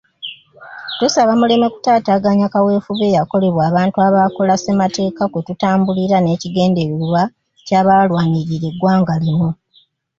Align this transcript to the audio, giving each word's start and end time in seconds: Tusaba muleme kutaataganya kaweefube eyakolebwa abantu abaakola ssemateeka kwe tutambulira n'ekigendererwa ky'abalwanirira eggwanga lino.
Tusaba 0.97 1.31
muleme 1.39 1.67
kutaataganya 1.73 2.45
kaweefube 2.53 3.05
eyakolebwa 3.09 3.61
abantu 3.69 3.97
abaakola 4.07 4.53
ssemateeka 4.57 5.23
kwe 5.31 5.41
tutambulira 5.47 6.17
n'ekigendererwa 6.21 7.21
ky'abalwanirira 7.65 8.65
eggwanga 8.71 9.13
lino. 9.21 9.49